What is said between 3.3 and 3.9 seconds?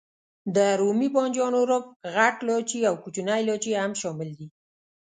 لاچي